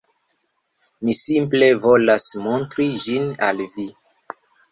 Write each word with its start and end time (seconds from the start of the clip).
Mi 1.07 1.13
simple 1.17 1.67
volas 1.83 2.25
montri 2.47 2.87
ĝin 3.05 3.29
al 3.51 3.63
vi 3.77 3.87